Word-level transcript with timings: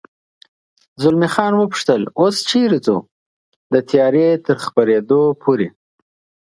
زلمی 1.01 1.29
خان 1.33 1.53
و 1.55 1.69
پوښتل: 1.73 2.01
اوس 2.19 2.35
چېرې 2.49 2.77
ځو؟ 2.85 2.97
د 3.73 3.75
تیارې 3.89 4.27
تر 4.45 4.57
خپرېدو 4.65 5.21
پورې. 5.41 5.67